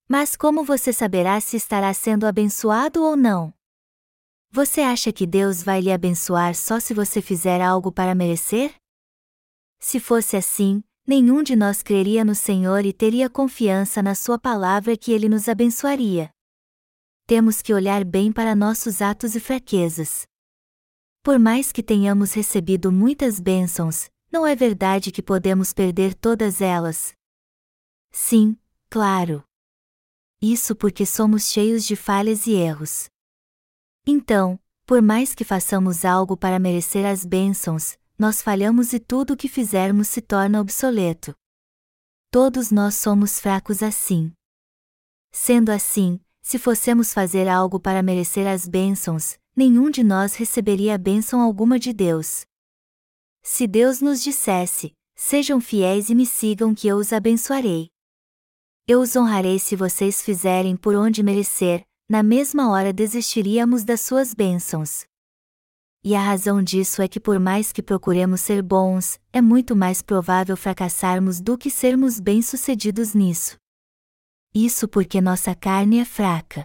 [0.06, 3.54] Mas como você saberá se estará sendo abençoado ou não?
[4.50, 8.74] Você acha que Deus vai lhe abençoar só se você fizer algo para merecer?
[9.80, 14.94] Se fosse assim, nenhum de nós creria no Senhor e teria confiança na Sua palavra
[14.94, 16.33] que Ele nos abençoaria.
[17.26, 20.26] Temos que olhar bem para nossos atos e fraquezas.
[21.22, 27.14] Por mais que tenhamos recebido muitas bênçãos, não é verdade que podemos perder todas elas.
[28.10, 28.56] Sim,
[28.90, 29.44] claro
[30.44, 33.08] isso porque somos cheios de falhas e erros.
[34.06, 39.36] Então, por mais que façamos algo para merecer as bênçãos, nós falhamos e tudo o
[39.36, 41.34] que fizermos se torna obsoleto.
[42.30, 44.32] Todos nós somos fracos assim.
[45.32, 51.40] Sendo assim, se fossemos fazer algo para merecer as bênçãos, nenhum de nós receberia bênção
[51.40, 52.44] alguma de Deus.
[53.42, 57.88] Se Deus nos dissesse: Sejam fiéis e me sigam que eu os abençoarei.
[58.86, 64.34] Eu os honrarei se vocês fizerem por onde merecer, na mesma hora desistiríamos das suas
[64.34, 65.06] bênçãos.
[66.04, 70.02] E a razão disso é que, por mais que procuremos ser bons, é muito mais
[70.02, 73.56] provável fracassarmos do que sermos bem-sucedidos nisso.
[74.54, 76.64] Isso porque nossa carne é fraca.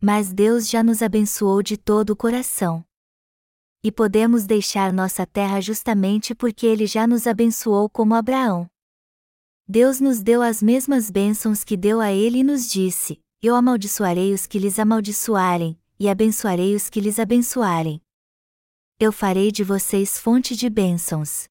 [0.00, 2.84] Mas Deus já nos abençoou de todo o coração.
[3.82, 8.68] E podemos deixar nossa terra justamente porque Ele já nos abençoou como Abraão.
[9.66, 14.34] Deus nos deu as mesmas bênçãos que deu a ele e nos disse: Eu amaldiçoarei
[14.34, 18.00] os que lhes amaldiçoarem, e abençoarei os que lhes abençoarem.
[19.00, 21.48] Eu farei de vocês fonte de bênçãos.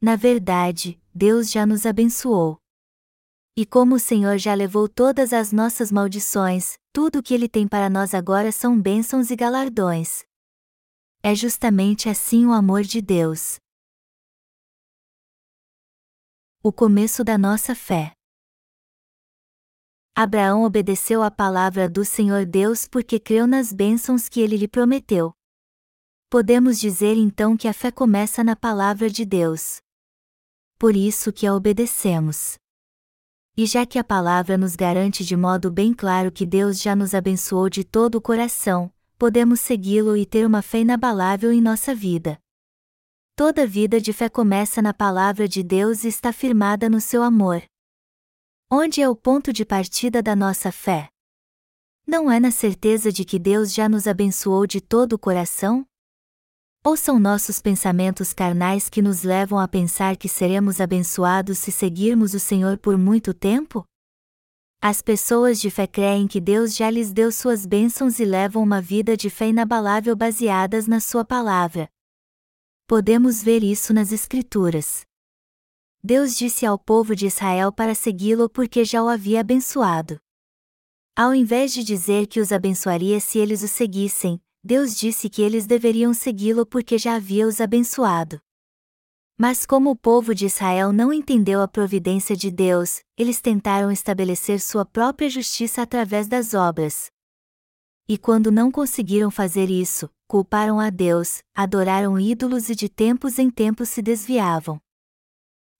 [0.00, 2.59] Na verdade, Deus já nos abençoou.
[3.56, 7.66] E como o Senhor já levou todas as nossas maldições, tudo o que Ele tem
[7.68, 10.24] para nós agora são bênçãos e galardões.
[11.22, 13.58] É justamente assim o amor de Deus
[16.62, 18.12] o começo da nossa fé.
[20.14, 25.32] Abraão obedeceu à palavra do Senhor Deus porque creu nas bênçãos que ele lhe prometeu.
[26.28, 29.78] Podemos dizer então que a fé começa na palavra de Deus.
[30.78, 32.58] Por isso que a obedecemos.
[33.60, 37.12] E já que a palavra nos garante de modo bem claro que Deus já nos
[37.12, 42.38] abençoou de todo o coração, podemos segui-lo e ter uma fé inabalável em nossa vida.
[43.36, 47.62] Toda vida de fé começa na palavra de Deus e está firmada no seu amor.
[48.70, 51.10] Onde é o ponto de partida da nossa fé?
[52.06, 55.86] Não é na certeza de que Deus já nos abençoou de todo o coração?
[56.82, 62.32] Ou são nossos pensamentos carnais que nos levam a pensar que seremos abençoados se seguirmos
[62.32, 63.84] o Senhor por muito tempo?
[64.80, 68.80] As pessoas de fé creem que Deus já lhes deu suas bênçãos e levam uma
[68.80, 71.86] vida de fé inabalável baseadas na Sua palavra.
[72.86, 75.02] Podemos ver isso nas Escrituras.
[76.02, 80.18] Deus disse ao povo de Israel para segui-lo porque já o havia abençoado.
[81.14, 85.66] Ao invés de dizer que os abençoaria se eles o seguissem, Deus disse que eles
[85.66, 88.40] deveriam segui-lo porque já havia os abençoado.
[89.38, 94.60] Mas como o povo de Israel não entendeu a providência de Deus, eles tentaram estabelecer
[94.60, 97.10] sua própria justiça através das obras.
[98.06, 103.48] E quando não conseguiram fazer isso, culparam a Deus, adoraram ídolos e de tempos em
[103.48, 104.78] tempos se desviavam.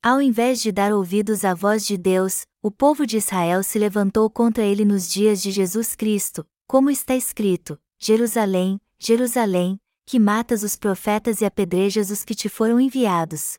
[0.02, 4.30] Ao invés de dar ouvidos à voz de Deus, o povo de Israel se levantou
[4.30, 10.74] contra ele nos dias de Jesus Cristo, como está escrito: Jerusalém, Jerusalém, que matas os
[10.74, 13.58] profetas e apedrejas os que te foram enviados.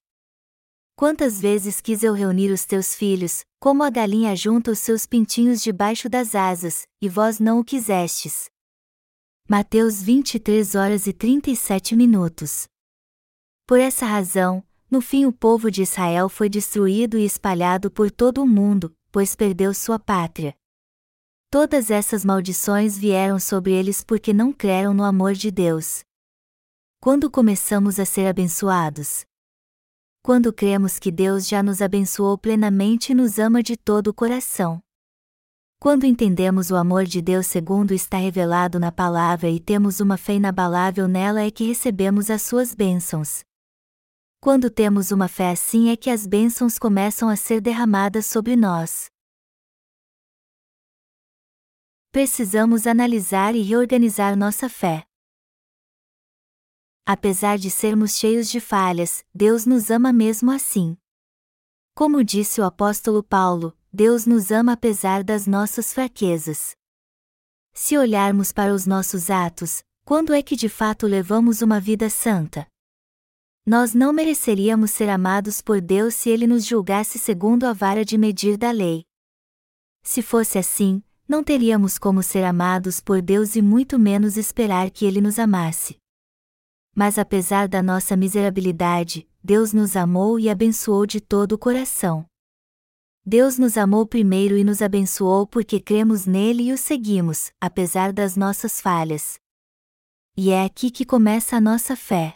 [0.96, 5.62] Quantas vezes quis eu reunir os teus filhos, como a galinha junta os seus pintinhos
[5.62, 8.50] debaixo das asas, e vós não o quisestes.
[9.48, 12.68] Mateus 23 horas e 37 minutos.
[13.68, 18.42] Por essa razão, no fim o povo de Israel foi destruído e espalhado por todo
[18.42, 20.56] o mundo, pois perdeu sua pátria.
[21.52, 26.00] Todas essas maldições vieram sobre eles porque não creram no amor de Deus.
[27.02, 29.26] Quando começamos a ser abençoados?
[30.24, 34.82] Quando cremos que Deus já nos abençoou plenamente e nos ama de todo o coração.
[35.78, 40.36] Quando entendemos o amor de Deus segundo está revelado na palavra e temos uma fé
[40.36, 43.44] inabalável nela é que recebemos as suas bênçãos.
[44.40, 49.12] Quando temos uma fé assim é que as bênçãos começam a ser derramadas sobre nós.
[52.12, 55.06] Precisamos analisar e reorganizar nossa fé.
[57.06, 60.98] Apesar de sermos cheios de falhas, Deus nos ama mesmo assim.
[61.96, 66.76] Como disse o apóstolo Paulo, Deus nos ama apesar das nossas fraquezas.
[67.72, 72.68] Se olharmos para os nossos atos, quando é que de fato levamos uma vida santa?
[73.66, 78.18] Nós não mereceríamos ser amados por Deus se ele nos julgasse segundo a vara de
[78.18, 79.06] medir da lei.
[80.04, 81.02] Se fosse assim,
[81.32, 86.00] não teríamos como ser amados por Deus e muito menos esperar que ele nos amasse
[86.96, 92.26] mas apesar da nossa miserabilidade, Deus nos amou e abençoou de todo o coração.
[93.26, 98.36] Deus nos amou primeiro e nos abençoou porque cremos nele e o seguimos, apesar das
[98.36, 99.40] nossas falhas.
[100.36, 102.34] E é aqui que começa a nossa fé.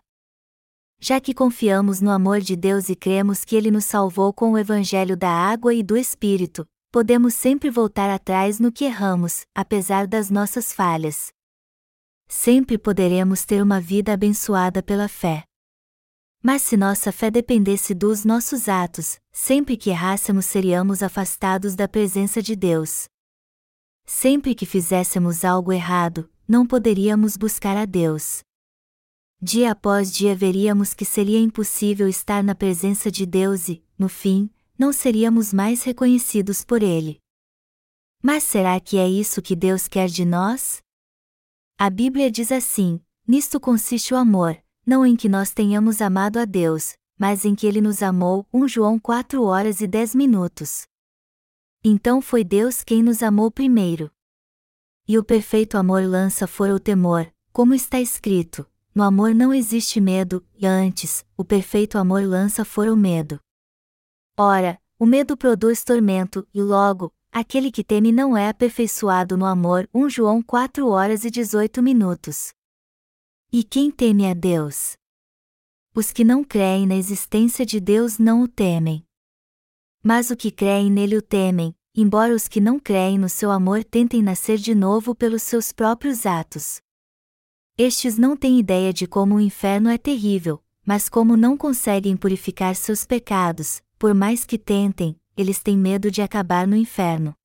[1.00, 4.58] Já que confiamos no amor de Deus e cremos que ele nos salvou com o
[4.58, 6.66] evangelho da água e do Espírito,
[6.96, 11.36] podemos sempre voltar atrás no que erramos, apesar das nossas falhas
[12.26, 15.44] sempre poderemos ter uma vida abençoada pela fé.
[16.42, 22.42] Mas se nossa fé dependesse dos nossos atos, sempre que errássemos seríamos afastados da presença
[22.42, 23.10] de Deus.
[24.06, 28.40] Sempre que fizéssemos algo errado, não poderíamos buscar a Deus.
[29.42, 34.50] Dia após dia veríamos que seria impossível estar na presença de Deus e, no fim,
[34.78, 37.20] não seríamos mais reconhecidos por Ele.
[38.22, 40.82] Mas será que é isso que Deus quer de nós?
[41.78, 46.46] A Bíblia diz assim: Nisto consiste o amor, não em que nós tenhamos amado a
[46.46, 48.48] Deus, mas em que ele nos amou.
[48.54, 50.88] 1 João 4 horas e 10 minutos.
[51.84, 54.12] Então foi Deus quem nos amou primeiro.
[55.08, 60.02] E o perfeito amor lança fora o temor, como está escrito: No amor não existe
[60.02, 63.40] medo, e antes, o perfeito amor lança fora o medo.
[64.38, 69.90] Ora, o medo produz tormento, e logo, Aquele que teme não é aperfeiçoado no amor.
[69.94, 72.54] 1 João 4 horas e 18 minutos.
[73.52, 74.94] E quem teme a Deus?
[75.94, 79.06] Os que não creem na existência de Deus não o temem.
[80.02, 83.84] Mas os que creem nele o temem, embora os que não creem no seu amor
[83.84, 86.80] tentem nascer de novo pelos seus próprios atos.
[87.78, 92.78] Estes não têm ideia de como o inferno é terrível, mas como não conseguem purificar
[92.78, 97.36] seus pecados, por mais que tentem, eles têm medo de acabar no inferno.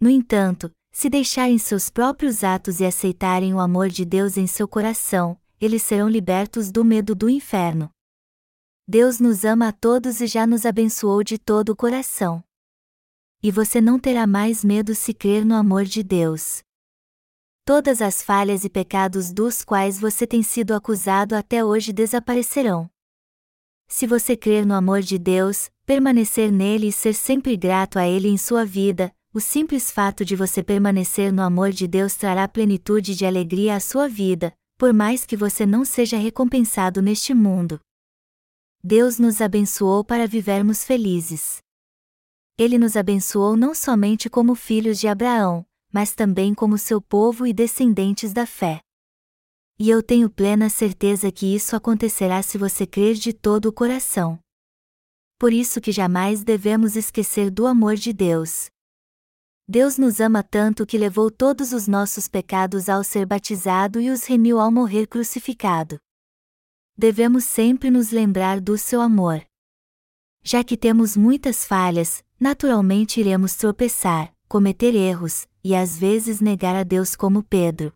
[0.00, 4.68] No entanto, se deixarem seus próprios atos e aceitarem o amor de Deus em seu
[4.68, 7.90] coração, eles serão libertos do medo do inferno.
[8.86, 12.44] Deus nos ama a todos e já nos abençoou de todo o coração.
[13.42, 16.62] e você não terá mais medo se crer no amor de Deus.
[17.62, 22.88] Todas as falhas e pecados dos quais você tem sido acusado até hoje desaparecerão.
[23.96, 28.26] Se você crer no amor de Deus, permanecer nele e ser sempre grato a ele
[28.26, 33.14] em sua vida, o simples fato de você permanecer no amor de Deus trará plenitude
[33.14, 37.78] de alegria à sua vida, por mais que você não seja recompensado neste mundo.
[38.82, 41.58] Deus nos abençoou para vivermos felizes.
[42.58, 47.52] Ele nos abençoou não somente como filhos de Abraão, mas também como seu povo e
[47.52, 48.83] descendentes da fé.
[49.78, 54.38] E eu tenho plena certeza que isso acontecerá se você crer de todo o coração.
[55.36, 58.68] Por isso que jamais devemos esquecer do amor de Deus.
[59.66, 64.24] Deus nos ama tanto que levou todos os nossos pecados ao ser batizado e os
[64.24, 65.98] remiu ao morrer crucificado.
[66.96, 69.44] Devemos sempre nos lembrar do seu amor.
[70.44, 76.84] Já que temos muitas falhas, naturalmente iremos tropeçar, cometer erros, e às vezes negar a
[76.84, 77.92] Deus como Pedro.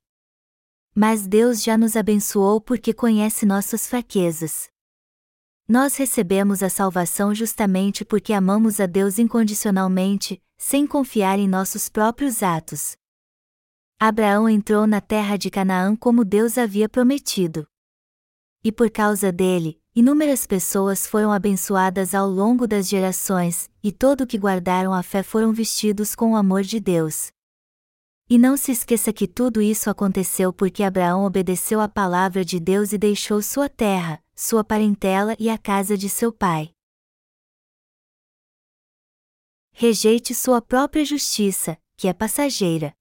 [1.01, 4.69] Mas Deus já nos abençoou porque conhece nossas fraquezas.
[5.69, 12.43] Nós recebemos a salvação justamente porque amamos a Deus incondicionalmente, sem confiar em nossos próprios
[12.43, 12.97] atos.
[14.01, 17.65] Abraão entrou na terra de Canaã como Deus havia prometido.
[18.65, 24.37] E por causa dele, Inúmeras pessoas foram abençoadas ao longo das gerações, e todo que
[24.37, 27.33] guardaram a fé foram vestidos com o amor de Deus.
[28.31, 32.93] E não se esqueça que tudo isso aconteceu porque Abraão obedeceu à palavra de Deus
[32.93, 36.71] e deixou sua terra, sua parentela e a casa de seu pai.
[39.73, 42.93] Rejeite sua própria justiça, que é passageira.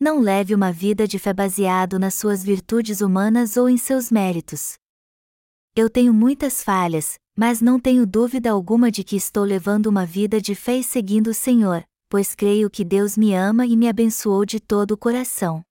[0.00, 4.74] Não leve uma vida de fé baseado nas suas virtudes humanas ou em seus méritos.
[5.76, 10.40] Eu tenho muitas falhas, mas não tenho dúvida alguma de que estou levando uma vida
[10.40, 14.44] de fé e seguindo o Senhor, pois creio que Deus me ama e me abençoou
[14.44, 15.62] de todo o coração.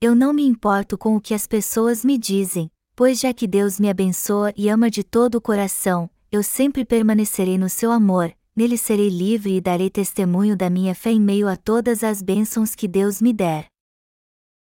[0.00, 3.80] Eu não me importo com o que as pessoas me dizem, pois já que Deus
[3.80, 8.78] me abençoa e ama de todo o coração, eu sempre permanecerei no seu amor, nele
[8.78, 12.86] serei livre e darei testemunho da minha fé em meio a todas as bênçãos que
[12.86, 13.68] Deus me der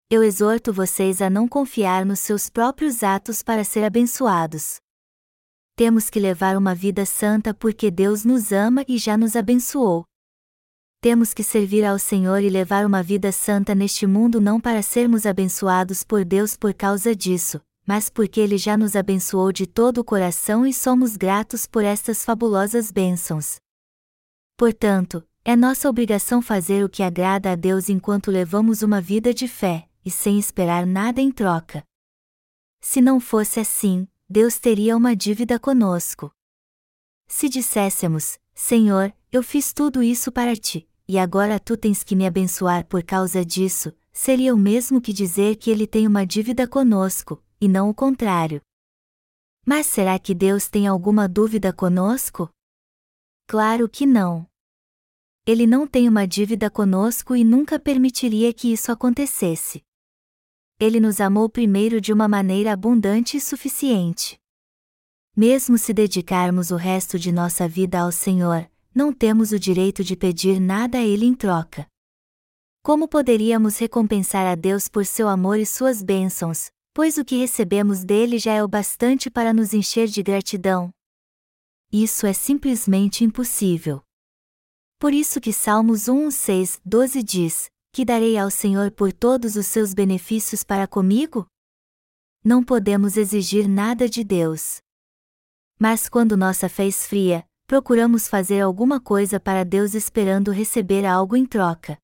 [0.08, 4.76] eu exorto vocês a não confiar nos seus próprios atos para ser abençoados.
[5.74, 10.04] Temos que levar uma vida santa porque Deus nos ama e já nos abençoou.
[11.06, 15.24] Temos que servir ao Senhor e levar uma vida santa neste mundo não para sermos
[15.24, 20.04] abençoados por Deus por causa disso, mas porque Ele já nos abençoou de todo o
[20.04, 23.60] coração e somos gratos por estas fabulosas bênçãos.
[24.56, 29.46] Portanto, é nossa obrigação fazer o que agrada a Deus enquanto levamos uma vida de
[29.46, 31.84] fé, e sem esperar nada em troca.
[32.80, 36.32] Se não fosse assim, Deus teria uma dívida conosco.
[37.28, 42.26] Se disséssemos, Senhor, eu fiz tudo isso para ti, e agora tu tens que me
[42.26, 47.42] abençoar por causa disso, seria o mesmo que dizer que ele tem uma dívida conosco,
[47.60, 48.60] e não o contrário.
[49.64, 52.48] Mas será que Deus tem alguma dúvida conosco?
[53.46, 54.46] Claro que não.
[55.44, 59.82] Ele não tem uma dívida conosco e nunca permitiria que isso acontecesse.
[60.78, 64.38] Ele nos amou primeiro de uma maneira abundante e suficiente.
[65.36, 70.16] Mesmo se dedicarmos o resto de nossa vida ao Senhor, não temos o direito de
[70.16, 71.86] pedir nada a Ele em troca.
[72.82, 78.04] Como poderíamos recompensar a Deus por seu amor e suas bênçãos, pois o que recebemos
[78.04, 80.90] dele já é o bastante para nos encher de gratidão?
[81.92, 84.02] Isso é simplesmente impossível.
[84.98, 89.66] Por isso que Salmos 1, 6, 12 diz: que darei ao Senhor por todos os
[89.66, 91.46] seus benefícios para comigo?
[92.42, 94.78] Não podemos exigir nada de Deus.
[95.78, 101.44] Mas quando nossa fé esfria, procuramos fazer alguma coisa para Deus esperando receber algo em
[101.44, 101.98] troca.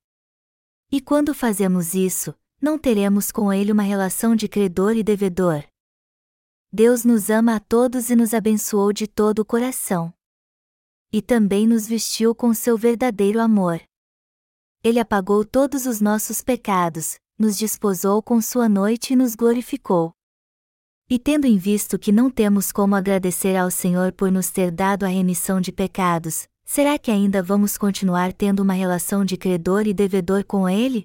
[0.90, 5.64] E quando fazemos isso, não teremos com Ele uma relação de credor e devedor.
[6.72, 10.12] Deus nos ama a todos e nos abençoou de todo o coração.
[11.12, 13.80] E também nos vestiu com seu verdadeiro amor.
[14.82, 20.12] Ele apagou todos os nossos pecados, nos desposou com sua noite e nos glorificou.
[21.12, 25.04] E tendo em visto que não temos como agradecer ao Senhor por nos ter dado
[25.04, 29.92] a remissão de pecados, será que ainda vamos continuar tendo uma relação de credor e
[29.92, 31.04] devedor com Ele?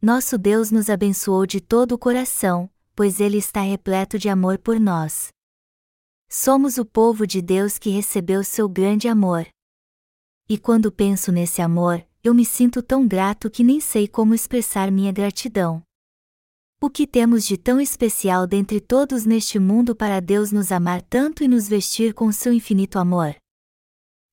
[0.00, 4.80] Nosso Deus nos abençoou de todo o coração, pois Ele está repleto de amor por
[4.80, 5.28] nós.
[6.26, 9.46] Somos o povo de Deus que recebeu seu grande amor.
[10.48, 14.90] E quando penso nesse amor, eu me sinto tão grato que nem sei como expressar
[14.90, 15.82] minha gratidão.
[16.84, 21.42] O que temos de tão especial dentre todos neste mundo para Deus nos amar tanto
[21.42, 23.34] e nos vestir com seu infinito amor?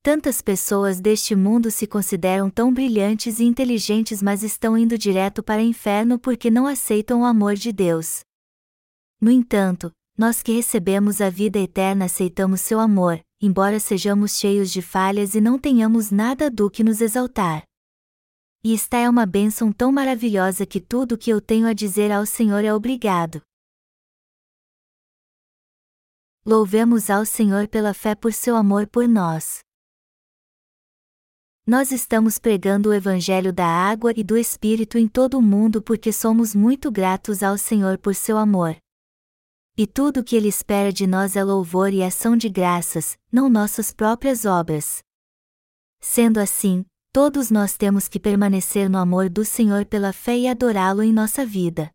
[0.04, 5.62] Tantas pessoas deste mundo se consideram tão brilhantes e inteligentes, mas estão indo direto para
[5.62, 8.20] o inferno porque não aceitam o amor de Deus.
[9.22, 14.82] No entanto, nós que recebemos a vida eterna aceitamos seu amor, embora sejamos cheios de
[14.82, 17.64] falhas e não tenhamos nada do que nos exaltar.
[18.64, 22.12] E esta é uma bênção tão maravilhosa que tudo o que eu tenho a dizer
[22.12, 23.42] ao Senhor é obrigado.
[26.46, 29.62] Louvemos ao Senhor pela fé por seu amor por nós.
[31.66, 36.12] Nós estamos pregando o Evangelho da água e do Espírito em todo o mundo porque
[36.12, 38.76] somos muito gratos ao Senhor por seu amor.
[39.78, 43.50] E tudo o que Ele espera de nós é louvor e ação de graças, não
[43.50, 45.04] nossas próprias obras.
[46.00, 46.84] Sendo assim,
[47.14, 51.46] todos nós temos que permanecer no amor do Senhor pela fé e adorá-lo em nossa
[51.46, 51.92] vida.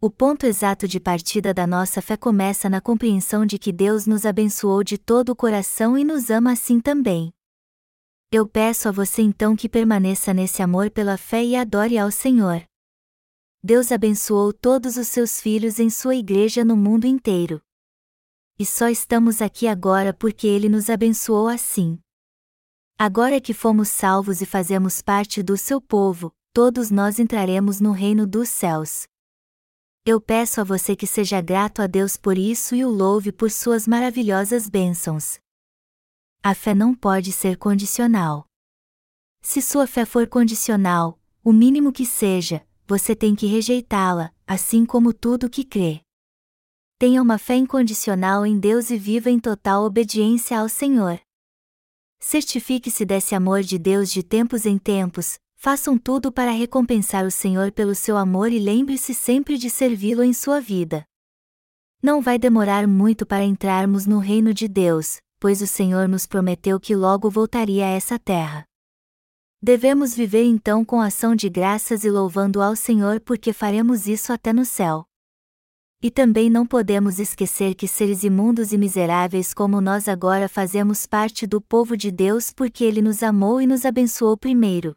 [0.00, 4.24] O ponto exato de partida da nossa fé começa na compreensão de que Deus nos
[4.24, 7.32] abençoou de todo o coração e nos ama assim também.
[8.30, 12.62] Eu peço a você então que permaneça nesse amor pela fé e adore ao Senhor.
[13.62, 17.62] Deus abençoou todos os seus filhos em sua igreja no mundo inteiro.
[18.58, 21.98] E só estamos aqui agora porque Ele nos abençoou assim.
[22.96, 28.24] Agora que fomos salvos e fazemos parte do seu povo, todos nós entraremos no reino
[28.24, 29.08] dos céus.
[30.06, 33.50] Eu peço a você que seja grato a Deus por isso e o louve por
[33.50, 35.40] suas maravilhosas bênçãos.
[36.40, 38.46] A fé não pode ser condicional.
[39.42, 45.12] Se sua fé for condicional, o mínimo que seja, você tem que rejeitá-la, assim como
[45.12, 46.00] tudo que crê.
[46.96, 51.23] Tenha uma fé incondicional em Deus e viva em total obediência ao Senhor.
[52.26, 57.70] Certifique-se desse amor de Deus de tempos em tempos, façam tudo para recompensar o Senhor
[57.70, 61.04] pelo seu amor e lembre-se sempre de servi-lo em sua vida.
[62.02, 66.80] Não vai demorar muito para entrarmos no reino de Deus, pois o Senhor nos prometeu
[66.80, 68.64] que logo voltaria a essa terra.
[69.62, 74.50] Devemos viver então com ação de graças e louvando ao Senhor porque faremos isso até
[74.50, 75.04] no céu.
[76.04, 81.46] E também não podemos esquecer que seres imundos e miseráveis como nós agora fazemos parte
[81.46, 84.94] do povo de Deus porque Ele nos amou e nos abençoou primeiro.